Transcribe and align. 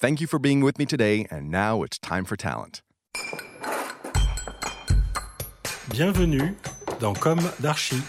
Thank 0.00 0.22
you 0.22 0.26
for 0.26 0.38
being 0.38 0.62
with 0.62 0.78
me 0.78 0.86
today, 0.86 1.26
and 1.30 1.50
now 1.50 1.82
it's 1.82 1.98
time 1.98 2.24
for 2.24 2.34
talent. 2.34 2.80
Bienvenue 5.90 6.54
dans 7.00 7.12
Comme 7.12 7.42
d'Archi. 7.60 8.00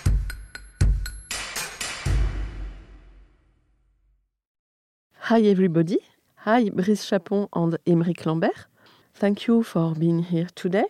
Hi, 5.23 5.41
everybody. 5.41 5.99
Hi, 6.45 6.69
Brice 6.69 7.03
Chapon 7.03 7.49
and 7.51 7.77
Émeric 7.85 8.25
Lambert. 8.25 8.67
Thank 9.13 9.47
you 9.47 9.61
for 9.61 9.93
being 9.93 10.19
here 10.19 10.47
today. 10.55 10.85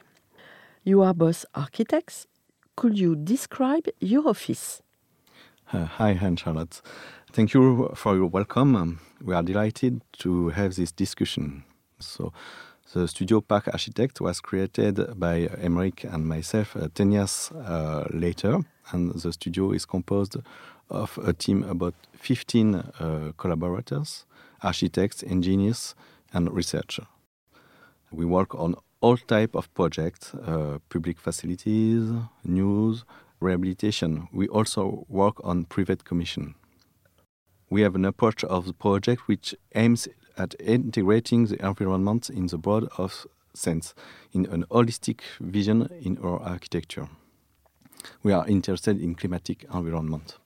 You 0.84 1.02
are 1.02 1.16
both 1.16 1.48
architects. 1.56 2.28
Could 2.76 3.00
you 3.00 3.16
describe 3.16 3.88
your 4.00 4.30
office? 4.30 4.84
Uh, 5.74 5.86
hi, 5.86 6.12
Anne 6.22 6.36
Charlotte. 6.36 6.82
Thank 7.32 7.54
you 7.54 7.92
for 7.96 8.14
your 8.16 8.26
welcome. 8.26 8.76
Um, 8.76 9.00
we 9.24 9.34
are 9.34 9.42
delighted 9.42 10.02
to 10.20 10.50
have 10.50 10.76
this 10.76 10.92
discussion. 10.92 11.64
So, 11.98 12.34
the 12.94 13.08
Studio 13.08 13.40
Park 13.40 13.70
Architect 13.70 14.20
was 14.20 14.42
created 14.42 15.18
by 15.18 15.48
Émeric 15.64 16.04
and 16.14 16.28
myself 16.28 16.76
uh, 16.76 16.90
10 16.94 17.12
years 17.14 17.52
uh, 17.54 18.04
later, 18.10 18.60
and 18.92 19.14
the 19.14 19.32
studio 19.32 19.72
is 19.72 19.86
composed 19.86 20.36
of 20.90 21.18
a 21.26 21.32
team 21.32 21.64
about 21.64 21.94
15 22.18 22.76
uh, 22.76 23.32
collaborators, 23.38 24.26
architects, 24.62 25.24
engineers, 25.24 25.96
and 26.34 26.52
researchers. 26.52 27.06
We 28.12 28.26
work 28.26 28.54
on 28.56 28.76
all 29.00 29.16
type 29.16 29.56
of 29.56 29.74
projects, 29.74 30.34
uh, 30.34 30.80
public 30.90 31.18
facilities, 31.18 32.12
news, 32.44 33.06
rehabilitation. 33.42 34.28
We 34.32 34.48
also 34.48 35.06
work 35.10 35.44
on 35.44 35.66
private 35.66 36.06
commission. 36.06 36.56
We 37.70 37.82
have 37.82 37.96
an 37.96 38.06
approach 38.06 38.44
of 38.44 38.66
the 38.66 38.74
project 38.74 39.28
which 39.28 39.56
aims 39.76 40.08
at 40.38 40.56
integrating 40.60 41.48
the 41.48 41.66
environment 41.66 42.30
in 42.30 42.48
the 42.48 42.58
broad 42.58 42.88
of 42.98 43.26
sense, 43.54 43.94
in 44.32 44.46
an 44.46 44.66
holistic 44.72 45.22
vision 45.40 45.90
in 46.02 46.18
our 46.20 46.40
architecture. 46.42 47.10
We 48.24 48.32
are 48.32 48.48
interested 48.48 49.00
in 49.00 49.16
climatic 49.16 49.66
environment. 49.74 50.38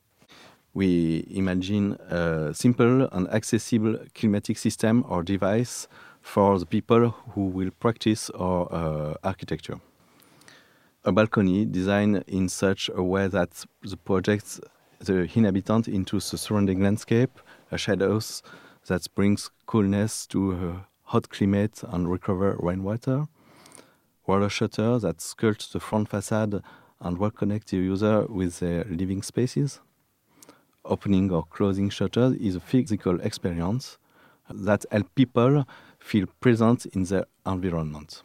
We 0.74 1.26
imagine 1.30 1.94
a 2.10 2.54
simple 2.54 3.08
and 3.12 3.30
accessible 3.30 3.98
climatic 4.14 4.58
system 4.58 5.06
or 5.08 5.24
device 5.24 5.88
for 6.22 6.60
the 6.60 6.66
people 6.66 7.12
who 7.32 7.46
will 7.48 7.72
practice 7.72 8.30
our 8.32 8.68
uh, 8.74 9.14
architecture. 9.24 9.80
A 11.08 11.12
balcony 11.12 11.66
designed 11.66 12.24
in 12.26 12.50
such 12.50 12.90
a 12.92 13.04
way 13.04 13.28
that 13.28 13.64
the 13.84 13.96
projects 13.96 14.60
the 15.00 15.30
inhabitant 15.36 15.88
into 15.88 16.20
the 16.20 16.36
surrounding 16.36 16.82
landscape, 16.82 17.30
a 17.72 17.78
shadows 17.78 18.42
that 18.88 19.06
brings 19.14 19.52
coolness 19.68 20.26
to 20.26 20.54
a 20.54 20.88
hot 21.04 21.30
climate 21.30 21.84
and 21.88 22.10
recover 22.10 22.58
rainwater, 22.60 23.28
water 24.26 24.50
shutter 24.50 24.98
that 24.98 25.18
sculpts 25.18 25.72
the 25.72 25.80
front 25.80 26.10
facade 26.10 26.64
and 27.00 27.20
will 27.20 27.30
connect 27.30 27.70
the 27.70 27.78
user 27.78 28.26
with 28.26 28.60
their 28.60 28.84
living 28.86 29.22
spaces. 29.22 29.82
Opening 30.84 31.32
or 31.32 31.44
closing 31.44 31.92
shutters 31.92 32.34
is 32.38 32.56
a 32.56 32.60
physical 32.60 33.22
experience 33.22 34.00
that 34.50 34.86
helps 34.92 35.12
people 35.14 35.66
feel 36.00 36.26
present 36.40 36.88
in 36.88 37.04
their 37.04 37.26
environment. 37.46 38.24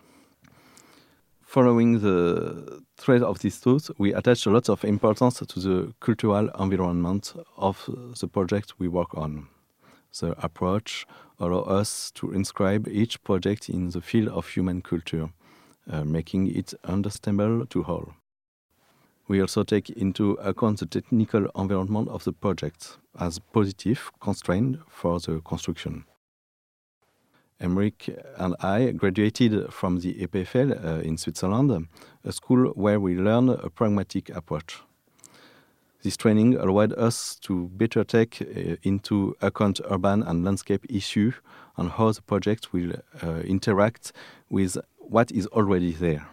Following 1.50 1.99
the 1.99 2.81
thread 2.97 3.25
of 3.25 3.41
this 3.41 3.56
thought, 3.59 3.91
we 3.99 4.15
attach 4.15 4.47
a 4.47 4.50
lot 4.50 4.69
of 4.69 4.84
importance 4.84 5.41
to 5.41 5.59
the 5.59 5.93
cultural 5.99 6.49
environment 6.61 7.34
of 7.56 7.91
the 8.21 8.28
project 8.28 8.75
we 8.78 8.87
work 8.87 9.16
on. 9.16 9.49
The 10.21 10.31
approach 10.44 11.09
allows 11.41 11.66
us 11.66 12.11
to 12.12 12.31
inscribe 12.31 12.87
each 12.87 13.21
project 13.25 13.69
in 13.69 13.91
the 13.91 14.00
field 14.00 14.28
of 14.28 14.47
human 14.47 14.81
culture, 14.81 15.31
uh, 15.91 16.05
making 16.05 16.55
it 16.56 16.72
understandable 16.84 17.67
to 17.67 17.84
all. 17.84 18.15
We 19.27 19.41
also 19.41 19.65
take 19.65 19.91
into 19.91 20.34
account 20.34 20.78
the 20.78 20.87
technical 20.87 21.49
environment 21.56 22.11
of 22.11 22.22
the 22.22 22.32
project 22.32 22.99
as 23.19 23.41
positive 23.41 24.12
constraint 24.21 24.78
for 24.88 25.19
the 25.19 25.41
construction. 25.41 26.05
Émeric 27.60 28.09
and 28.38 28.54
I 28.60 28.91
graduated 28.93 29.72
from 29.72 30.00
the 30.00 30.15
EPFL 30.15 30.84
uh, 30.84 31.00
in 31.03 31.19
Switzerland, 31.19 31.88
a 32.25 32.32
school 32.32 32.72
where 32.75 32.98
we 32.98 33.15
learn 33.15 33.50
a 33.50 33.69
pragmatic 33.69 34.31
approach. 34.31 34.78
This 36.03 36.16
training 36.16 36.56
allowed 36.56 36.94
us 36.94 37.37
to 37.43 37.69
better 37.69 38.04
take 38.04 38.41
uh, 38.41 38.76
into 38.82 39.37
account 39.43 39.81
urban 39.91 40.22
and 40.22 40.43
landscape 40.44 40.87
issues 40.88 41.34
and 41.76 41.91
how 41.91 42.10
the 42.12 42.22
project 42.22 42.72
will 42.72 42.93
uh, 43.22 43.41
interact 43.41 44.12
with 44.49 44.78
what 44.97 45.31
is 45.31 45.47
already 45.49 45.93
there. 45.93 46.26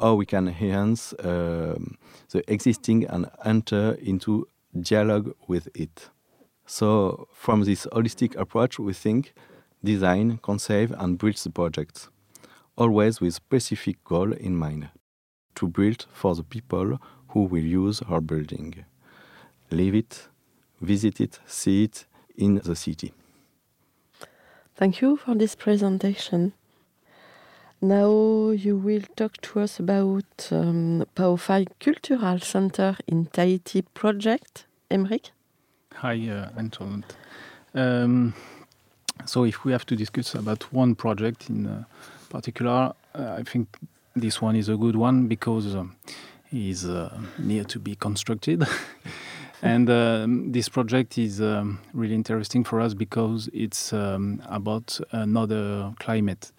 How 0.00 0.14
we 0.14 0.24
can 0.24 0.48
enhance 0.48 1.12
um, 1.22 1.98
the 2.30 2.42
existing 2.50 3.04
and 3.04 3.30
enter 3.44 3.98
into 4.00 4.48
dialogue 4.80 5.34
with 5.46 5.68
it. 5.74 6.08
So, 6.66 7.28
from 7.32 7.64
this 7.64 7.86
holistic 7.92 8.34
approach, 8.36 8.78
we 8.78 8.94
think 8.94 9.34
design, 9.84 10.38
conceive, 10.42 10.92
and 10.98 11.18
build 11.18 11.36
the 11.36 11.50
projects, 11.50 12.08
always 12.76 13.20
with 13.20 13.34
specific 13.34 14.02
goal 14.04 14.32
in 14.32 14.56
mind 14.56 14.88
to 15.54 15.68
build 15.68 16.06
for 16.12 16.34
the 16.34 16.42
people 16.42 16.98
who 17.28 17.42
will 17.44 17.62
use 17.64 18.02
our 18.08 18.20
building. 18.20 18.84
Live 19.70 19.94
it, 19.94 20.28
visit 20.80 21.20
it, 21.20 21.38
see 21.46 21.84
it 21.84 22.06
in 22.36 22.56
the 22.64 22.74
city. 22.76 23.12
Thank 24.76 25.00
you 25.00 25.16
for 25.16 25.34
this 25.34 25.54
presentation. 25.54 26.52
Now 27.80 28.50
you 28.50 28.76
will 28.76 29.02
talk 29.16 29.40
to 29.42 29.60
us 29.60 29.78
about 29.78 30.48
um, 30.50 31.04
Paofai 31.14 31.66
Cultural 31.78 32.38
Center 32.40 32.96
in 33.06 33.26
Tahiti 33.26 33.82
project, 33.82 34.66
Émeric. 34.90 35.30
Hi, 35.96 36.28
uh, 36.28 36.48
Antoine. 36.58 37.04
Um, 37.74 38.34
so 39.24 39.44
if 39.44 39.64
we 39.64 39.72
have 39.72 39.86
to 39.86 39.96
discuss 39.96 40.34
about 40.34 40.72
one 40.72 40.94
project 40.94 41.48
in 41.48 41.66
uh, 41.66 41.84
particular, 42.28 42.92
uh, 43.14 43.36
I 43.38 43.42
think 43.42 43.78
this 44.14 44.40
one 44.42 44.56
is 44.56 44.68
a 44.68 44.76
good 44.76 44.96
one 44.96 45.26
because 45.28 45.74
um, 45.74 45.96
is 46.52 46.84
uh, 46.84 47.18
near 47.38 47.64
to 47.64 47.78
be 47.78 47.96
constructed. 47.96 48.64
and 49.62 49.90
um, 49.90 50.52
this 50.52 50.68
project 50.68 51.18
is 51.18 51.40
um, 51.40 51.80
really 51.92 52.14
interesting 52.14 52.64
for 52.64 52.80
us 52.80 52.94
because 52.94 53.48
it's 53.52 53.92
um, 53.92 54.42
about 54.48 55.00
another 55.10 55.94
climate. 55.98 56.52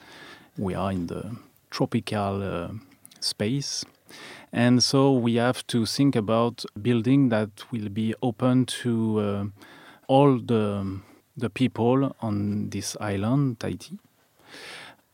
We 0.58 0.74
are 0.74 0.92
in 0.92 1.08
the 1.08 1.36
tropical 1.70 2.42
uh, 2.42 2.74
space. 3.20 3.86
And 4.52 4.84
so 4.84 5.12
we 5.12 5.36
have 5.36 5.66
to 5.68 5.86
think 5.86 6.16
about 6.16 6.66
building 6.82 7.30
that 7.30 7.50
will 7.72 7.90
be 7.90 8.16
open 8.22 8.66
to 8.84 9.20
uh, 9.20 9.46
all 10.08 10.38
the 10.38 11.02
the 11.38 11.50
people 11.50 12.16
on 12.22 12.70
this 12.70 12.96
island, 13.00 13.60
Tahiti. 13.60 13.98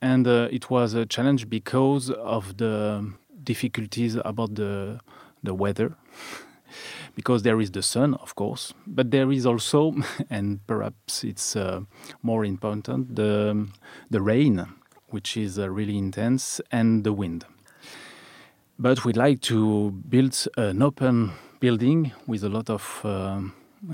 And 0.02 0.28
uh, 0.28 0.48
it 0.52 0.70
was 0.70 0.94
a 0.94 1.06
challenge 1.06 1.50
because 1.50 2.10
of 2.10 2.58
the 2.58 3.14
difficulties 3.44 4.18
about 4.24 4.56
the, 4.56 5.00
the 5.44 5.54
weather. 5.54 5.96
because 7.16 7.44
there 7.44 7.60
is 7.60 7.72
the 7.72 7.82
sun, 7.82 8.14
of 8.16 8.36
course, 8.36 8.74
but 8.88 9.12
there 9.12 9.32
is 9.32 9.46
also, 9.46 9.94
and 10.30 10.66
perhaps 10.68 11.24
it's 11.24 11.56
uh, 11.56 11.82
more 12.24 12.46
important, 12.46 13.16
the, 13.16 13.68
the 14.10 14.22
rain, 14.22 14.66
which 15.10 15.36
is 15.36 15.60
uh, 15.60 15.70
really 15.70 15.98
intense, 15.98 16.62
and 16.72 17.04
the 17.04 17.14
wind. 17.14 17.46
But 18.80 19.06
we'd 19.06 19.18
like 19.18 19.42
to 19.42 19.92
build 19.92 20.48
an 20.58 20.82
open 20.82 21.34
building 21.60 22.14
with 22.26 22.44
a 22.44 22.50
lot 22.50 22.70
of 22.70 23.02
uh, 23.04 23.42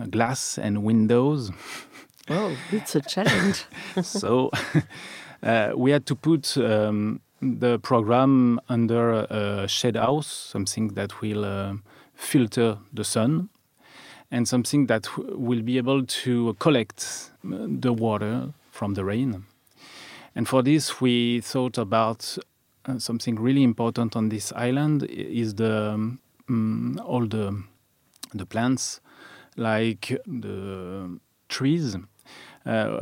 glass 0.09 0.57
and 0.57 0.83
windows. 0.83 1.51
Oh, 2.29 2.57
it's 2.71 2.95
a 2.95 3.01
challenge. 3.01 3.65
so 4.01 4.51
uh, 5.44 5.71
we 5.75 5.91
had 5.91 6.06
to 6.07 6.15
put 6.15 6.57
um, 6.57 7.21
the 7.41 7.79
program 7.79 8.59
under 8.68 9.12
a 9.12 9.68
shed 9.68 9.95
house, 9.95 10.27
something 10.27 10.89
that 10.89 11.21
will 11.21 11.45
uh, 11.45 11.74
filter 12.15 12.79
the 12.94 13.03
sun, 13.03 13.50
and 14.29 14.47
something 14.47 14.88
that 14.88 15.07
will 15.18 15.62
be 15.62 15.77
able 15.77 16.06
to 16.06 16.53
collect 16.56 17.31
uh, 17.45 17.65
the 17.68 17.94
water 17.94 18.53
from 18.71 18.95
the 18.95 19.06
rain. 19.06 19.45
And 20.35 20.47
for 20.47 20.62
this, 20.62 21.00
we 21.00 21.41
thought 21.41 21.77
about 21.77 22.38
uh, 22.85 23.00
something 23.00 23.35
really 23.35 23.63
important 23.63 24.15
on 24.15 24.29
this 24.29 24.51
island 24.53 25.03
is 25.03 25.56
the 25.56 25.91
um, 26.50 27.00
all 27.03 27.25
the 27.25 27.63
the 28.33 28.45
plants, 28.45 29.00
like 29.56 30.15
the 30.25 31.19
trees, 31.47 31.95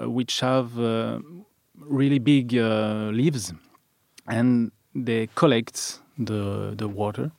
which 0.05 0.39
have 0.41 0.77
uh, 0.79 1.19
really 1.79 2.19
big 2.19 2.55
uh, 2.55 3.09
leaves 3.11 3.53
and 4.27 4.71
they 4.93 5.27
collect 5.35 5.99
the, 6.17 6.73
the 6.77 6.87
water. 6.87 7.31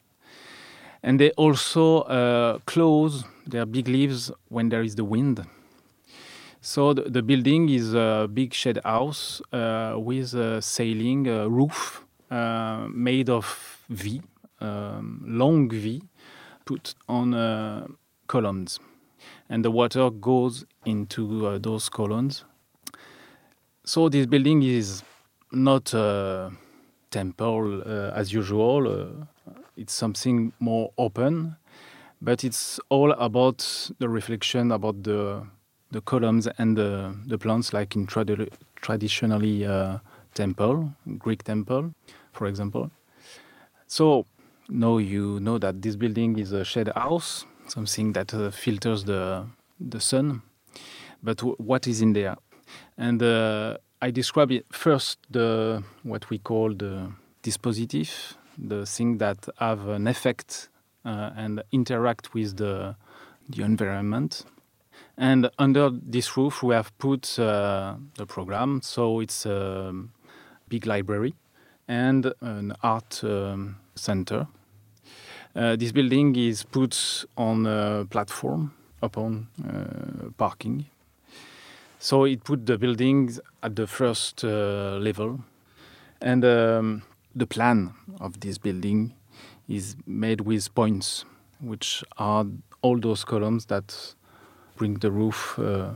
And 1.02 1.20
they 1.20 1.31
also 1.32 2.00
uh, 2.02 2.58
close 2.67 3.25
their 3.46 3.64
big 3.64 3.88
leaves 3.88 4.31
when 4.49 4.69
there 4.70 4.82
is 4.82 4.96
the 4.96 5.05
wind. 5.05 5.44
So 6.61 6.93
the, 6.94 7.02
the 7.02 7.23
building 7.23 7.69
is 7.69 7.94
a 7.94 8.29
big 8.32 8.52
shed 8.52 8.81
house 8.84 9.40
uh, 9.52 9.94
with 9.96 10.34
a 10.34 10.61
sailing 10.61 11.29
uh, 11.29 11.46
roof 11.46 12.05
uh, 12.31 12.88
made 12.90 13.31
of 13.31 13.84
V, 13.88 14.20
um, 14.61 15.22
long 15.25 15.70
V, 15.70 16.02
put 16.64 16.94
on 17.08 17.34
uh, 17.34 17.87
columns. 18.26 18.81
And 19.48 19.64
the 19.64 19.70
water 19.70 20.10
goes 20.10 20.64
into 20.84 21.46
uh, 21.46 21.58
those 21.58 21.88
columns. 21.88 22.44
So 23.84 24.08
this 24.08 24.26
building 24.26 24.62
is 24.62 25.02
not 25.52 25.94
a 25.94 26.50
temple 27.10 27.82
uh, 27.86 28.10
as 28.14 28.32
usual. 28.32 28.88
Uh, 28.88 29.52
it's 29.76 29.92
something 29.92 30.52
more 30.58 30.92
open, 30.98 31.56
but 32.20 32.42
it's 32.44 32.80
all 32.88 33.12
about 33.12 33.90
the 33.98 34.08
reflection 34.08 34.72
about 34.72 35.02
the 35.04 35.46
the 35.92 36.00
columns 36.00 36.48
and 36.58 36.76
the, 36.76 37.14
the 37.26 37.38
plants, 37.38 37.72
like 37.72 37.94
in 37.94 38.06
trad- 38.06 38.50
traditionally 38.74 39.64
uh, 39.64 39.98
temple, 40.34 40.92
Greek 41.19 41.44
temple, 41.44 41.94
for 42.32 42.48
example. 42.48 42.90
So 43.86 44.26
now 44.69 44.98
you 44.98 45.38
know 45.40 45.58
that 45.58 45.82
this 45.82 45.96
building 45.96 46.38
is 46.38 46.52
a 46.52 46.64
shed 46.64 46.88
house, 46.96 47.46
something 47.68 48.12
that 48.12 48.32
uh, 48.34 48.50
filters 48.50 49.04
the 49.04 49.46
the 49.80 50.00
sun. 50.00 50.42
But 51.22 51.40
what 51.60 51.86
is 51.86 52.00
in 52.00 52.12
there? 52.12 52.36
And 52.96 53.22
uh, 53.22 53.76
I 54.00 54.10
describe 54.10 54.52
it 54.52 54.66
first 54.72 55.18
the 55.30 55.82
what 56.02 56.30
we 56.30 56.38
call 56.38 56.74
the 56.74 57.12
dispositif, 57.42 58.34
the 58.58 58.86
thing 58.86 59.18
that 59.18 59.48
have 59.58 59.88
an 59.88 60.06
effect 60.06 60.68
uh, 61.04 61.30
and 61.36 61.62
interact 61.72 62.34
with 62.34 62.56
the 62.56 62.96
the 63.48 63.62
environment. 63.62 64.44
And 65.19 65.50
under 65.58 65.90
this 65.90 66.36
roof, 66.36 66.62
we 66.62 66.74
have 66.74 66.96
put 66.98 67.38
uh, 67.38 67.94
the 68.16 68.26
program. 68.26 68.80
So 68.82 69.20
it's 69.20 69.46
a 69.46 69.94
big 70.69 70.86
library 70.86 71.34
and 71.88 72.32
an 72.40 72.74
art 72.82 73.20
um, 73.24 73.76
center. 73.94 74.46
Uh, 75.56 75.75
this 75.75 75.91
building 75.91 76.37
is 76.37 76.64
put 76.64 77.25
on 77.37 77.67
a 77.67 78.05
platform 78.11 78.73
upon 79.03 79.49
uh, 79.67 80.31
parking 80.37 80.87
so 81.99 82.25
it 82.25 82.44
put 82.44 82.67
the 82.67 82.79
buildings 82.79 83.41
at 83.62 83.75
the 83.75 83.87
first 83.87 84.44
uh, 84.44 84.97
level. 84.99 85.41
And 86.20 86.44
um, 86.44 87.03
the 87.35 87.47
plan 87.47 87.94
of 88.20 88.41
this 88.41 88.58
building 88.58 89.14
is 89.69 89.97
made 90.06 90.43
with 90.43 90.73
points, 90.75 91.25
which 91.61 92.05
are 92.19 92.47
all 92.82 92.99
those 92.99 93.25
columns 93.25 93.67
that 93.67 94.14
bring 94.76 94.94
the 94.94 95.11
roof 95.11 95.58
uh, 95.58 95.91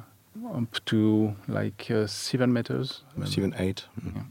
up 0.52 0.84
to 0.86 1.36
like 1.48 1.90
uh, 1.90 2.06
seven 2.06 2.52
meters. 2.52 3.02
Seven, 3.24 3.54
eight. 3.58 3.84
Mm. 4.04 4.16
Yeah. 4.16 4.22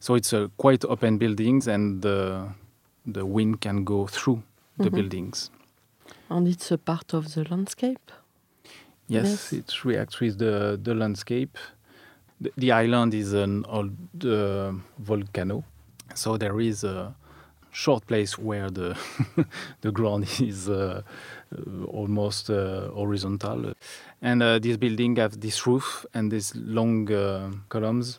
So 0.00 0.14
it's 0.14 0.32
a 0.32 0.50
quite 0.58 0.84
open 0.84 1.18
buildings, 1.18 1.66
and 1.66 2.02
the 2.02 2.48
the 3.06 3.24
wind 3.24 3.60
can 3.60 3.84
go 3.84 4.06
through 4.06 4.42
the 4.78 4.90
Mhm. 4.90 4.94
buildings. 4.94 5.50
and 6.30 6.48
it's 6.48 6.70
a 6.72 6.78
part 6.78 7.14
of 7.14 7.34
the 7.34 7.44
landscape. 7.50 8.10
Yes, 9.08 9.52
Yes. 9.52 9.52
it 9.52 9.84
reacts 9.84 10.20
with 10.20 10.38
the, 10.38 10.78
the 10.82 10.94
landscape. 10.94 11.58
The, 12.40 12.50
the 12.56 12.72
island 12.72 13.14
is 13.14 13.32
an 13.34 13.64
old 13.68 13.92
uh, 14.24 14.72
volcano, 14.98 15.62
so 16.14 16.36
there 16.38 16.58
is 16.60 16.84
a 16.84 17.14
short 17.70 18.06
place 18.06 18.38
where 18.38 18.70
the 18.70 18.96
the 19.82 19.90
ground 19.92 20.24
is 20.40 20.68
uh, 20.68 21.02
uh, 21.52 21.84
almost 21.86 22.50
uh, 22.50 22.88
horizontal, 22.94 23.72
and 24.22 24.42
uh, 24.42 24.58
this 24.58 24.76
building 24.76 25.16
has 25.16 25.36
this 25.38 25.66
roof 25.66 26.06
and 26.14 26.32
these 26.32 26.54
long 26.56 27.10
uh, 27.12 27.50
columns, 27.68 28.18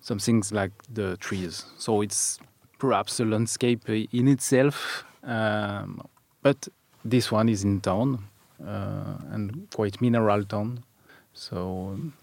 some 0.00 0.18
things 0.18 0.52
like 0.52 0.72
the 0.92 1.16
trees. 1.18 1.64
So 1.78 2.02
it's 2.02 2.38
perhaps 2.78 3.20
a 3.20 3.24
landscape 3.24 3.88
in 3.88 4.28
itself, 4.28 5.04
um, 5.22 6.00
but 6.42 6.68
this 7.04 7.32
one 7.32 7.48
is 7.48 7.64
in 7.64 7.80
town 7.80 8.24
uh, 8.64 9.16
and 9.30 9.68
quite 9.72 10.00
mineral 10.00 10.44
town. 10.44 10.84
So 11.32 11.92
um, 11.92 12.14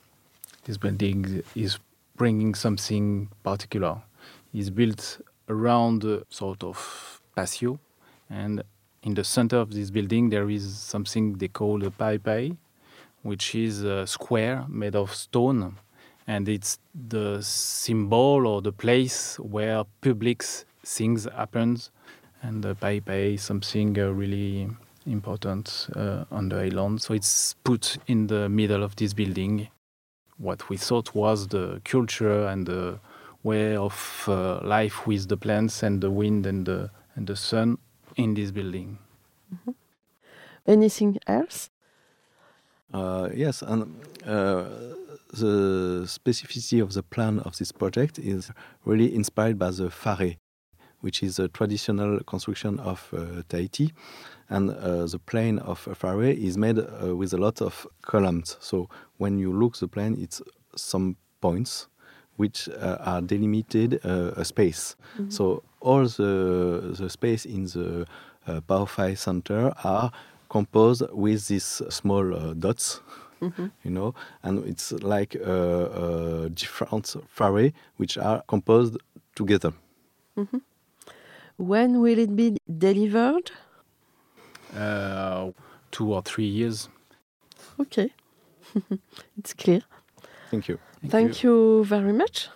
this 0.66 0.78
building 0.78 1.44
is 1.56 1.80
bringing 2.16 2.56
something 2.56 3.30
particular. 3.44 4.02
It's 4.54 4.70
built 4.70 5.22
around 5.50 6.04
a 6.04 6.24
sort 6.30 6.64
of 6.64 7.22
patio, 7.36 7.80
and 8.30 8.64
in 9.04 9.14
the 9.16 9.24
center 9.24 9.58
of 9.58 9.74
this 9.74 9.90
building 9.92 10.30
there 10.30 10.50
is 10.50 10.78
something 10.78 11.34
they 11.34 11.48
call 11.48 11.84
a 11.84 11.90
paepae, 11.90 12.56
which 13.24 13.56
is 13.56 13.84
a 13.84 14.08
square 14.08 14.66
made 14.70 14.96
of 14.96 15.14
stone, 15.14 15.78
and 16.28 16.48
it's 16.48 16.80
the 16.94 17.42
symbol 17.42 18.48
or 18.48 18.62
the 18.62 18.72
place 18.72 19.38
where 19.40 19.84
public 20.02 20.44
things 20.84 21.28
happens. 21.36 21.92
And 22.42 22.62
the 22.62 22.76
paepae 22.76 23.40
something 23.40 23.98
uh, 23.98 24.10
really 24.10 24.70
important 25.06 25.88
uh, 25.96 26.26
on 26.30 26.50
the 26.50 26.58
island. 26.58 27.02
So 27.02 27.14
it's 27.14 27.56
put 27.64 27.98
in 28.08 28.28
the 28.28 28.50
middle 28.50 28.84
of 28.84 28.96
this 28.98 29.14
building. 29.14 29.70
What 30.38 30.70
we 30.70 30.76
thought 30.78 31.16
was 31.16 31.48
the 31.48 31.82
culture 31.86 32.48
and 32.48 32.66
the 32.66 33.00
way 33.44 33.76
of 33.76 34.26
uh, 34.28 34.60
life 34.62 35.08
with 35.08 35.30
the 35.30 35.38
plants 35.38 35.84
and 35.84 36.02
the 36.02 36.12
wind 36.12 36.46
and 36.46 36.66
the 36.66 36.90
and 37.16 37.28
the 37.28 37.36
sun 37.36 37.78
in 38.16 38.34
this 38.34 38.52
building. 38.52 38.98
Anything 40.66 41.20
else? 41.28 41.70
Uh, 42.94 43.30
yes, 43.34 43.62
and 43.62 43.96
uh, 44.26 44.66
the 45.34 46.04
specificity 46.06 46.82
of 46.82 46.94
the 46.94 47.04
plan 47.04 47.40
of 47.40 47.58
this 47.58 47.72
project 47.72 48.20
is 48.20 48.52
really 48.86 49.14
inspired 49.14 49.58
by 49.58 49.72
the 49.72 49.90
fare, 49.90 50.36
which 51.02 51.24
is 51.24 51.40
a 51.40 51.48
traditional 51.48 52.20
construction 52.22 52.80
of 52.80 53.10
uh, 53.14 53.42
Tahiti. 53.50 53.94
And 54.50 54.70
uh, 54.72 55.06
the 55.08 55.20
plane 55.20 55.60
of 55.60 55.88
a 55.88 55.96
fare 55.96 56.24
is 56.24 56.58
made 56.58 56.80
uh, 56.80 57.16
with 57.16 57.34
a 57.34 57.38
lot 57.38 57.62
of 57.62 57.88
columns. 58.04 58.58
So 58.60 58.90
when 59.18 59.40
you 59.40 59.52
look 59.52 59.78
the 59.78 59.88
plane, 59.88 60.18
it's 60.22 60.42
some 60.76 61.18
points 61.42 61.88
which 62.36 62.70
uh, 62.70 62.98
are 63.00 63.22
delimited 63.22 64.00
uh, 64.04 64.32
a 64.36 64.46
space. 64.46 64.96
So 65.30 65.64
all 65.82 66.06
the, 66.06 66.96
the 66.98 67.10
space 67.10 67.46
in 67.46 67.66
the 67.66 68.06
uh, 68.48 68.62
Paofai 68.62 69.18
Center 69.18 69.74
are 69.84 70.12
composed 70.50 71.04
with 71.12 71.48
these 71.48 71.82
small 71.90 72.36
uh, 72.36 72.54
dots, 73.50 73.72
you 73.84 73.92
know, 73.92 74.14
and 74.44 74.66
it's 74.68 74.92
like 74.92 75.36
uh, 75.36 75.50
uh, 75.50 76.48
different 76.50 77.16
fare 77.28 77.72
which 77.98 78.18
are 78.18 78.42
composed 78.48 78.98
together. 79.36 79.74
When 81.58 82.02
will 82.02 82.18
it 82.18 82.36
be 82.36 82.58
delivered? 82.68 83.52
Uh, 84.76 85.52
two 85.92 86.14
or 86.14 86.22
three 86.24 86.46
years. 86.48 86.90
Okay, 87.80 88.12
it's 89.38 89.54
clear. 89.54 89.82
Thank 90.50 90.68
you. 90.68 90.80
Thank 91.08 91.44
you 91.44 91.84
very 91.86 92.14
much. 92.14 92.50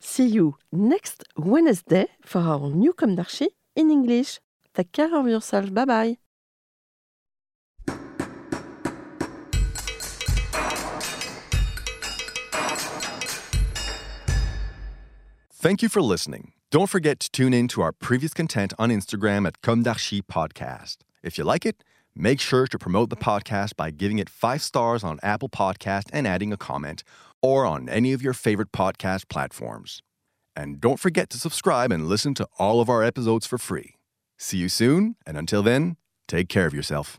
See 0.00 0.26
you 0.26 0.56
next 0.70 1.24
Wednesday 1.36 2.08
for 2.22 2.40
our 2.40 2.70
new 2.70 2.92
Comme 2.92 3.14
d'Archi 3.16 3.48
in 3.74 3.90
English. 3.90 4.38
Take 4.74 4.92
care 4.92 5.14
of 5.14 5.26
yourself. 5.26 5.72
Bye 5.72 5.84
bye. 5.86 6.27
Thank 15.60 15.82
you 15.82 15.88
for 15.88 16.00
listening. 16.00 16.52
Don't 16.70 16.88
forget 16.88 17.18
to 17.18 17.28
tune 17.32 17.52
in 17.52 17.66
to 17.68 17.82
our 17.82 17.90
previous 17.90 18.32
content 18.32 18.72
on 18.78 18.90
Instagram 18.90 19.44
at 19.44 19.60
Comme 19.60 19.82
d'Archi 19.82 20.22
Podcast. 20.22 20.98
If 21.24 21.36
you 21.36 21.42
like 21.42 21.66
it, 21.66 21.82
make 22.14 22.38
sure 22.38 22.68
to 22.68 22.78
promote 22.78 23.10
the 23.10 23.16
podcast 23.16 23.74
by 23.74 23.90
giving 23.90 24.20
it 24.20 24.30
five 24.30 24.62
stars 24.62 25.02
on 25.02 25.18
Apple 25.20 25.48
Podcast 25.48 26.10
and 26.12 26.28
adding 26.28 26.52
a 26.52 26.56
comment, 26.56 27.02
or 27.42 27.66
on 27.66 27.88
any 27.88 28.12
of 28.12 28.22
your 28.22 28.34
favorite 28.34 28.70
podcast 28.70 29.28
platforms. 29.28 30.00
And 30.54 30.80
don't 30.80 31.00
forget 31.00 31.28
to 31.30 31.38
subscribe 31.38 31.90
and 31.90 32.06
listen 32.06 32.34
to 32.34 32.46
all 32.60 32.80
of 32.80 32.88
our 32.88 33.02
episodes 33.02 33.44
for 33.44 33.58
free. 33.58 33.96
See 34.36 34.58
you 34.58 34.68
soon, 34.68 35.16
and 35.26 35.36
until 35.36 35.64
then, 35.64 35.96
take 36.28 36.48
care 36.48 36.66
of 36.66 36.72
yourself. 36.72 37.18